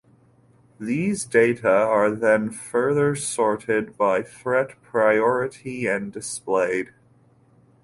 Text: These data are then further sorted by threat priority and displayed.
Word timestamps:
These 0.79 1.25
data 1.25 1.69
are 1.69 2.09
then 2.09 2.49
further 2.49 3.15
sorted 3.15 3.97
by 3.99 4.23
threat 4.23 4.81
priority 4.81 5.85
and 5.85 6.11
displayed. 6.11 6.91